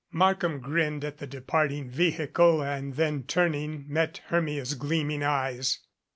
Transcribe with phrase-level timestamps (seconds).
[0.11, 5.77] Markham grinned at the departing vehicle and then, turning, met Hermia's gleaming eyes.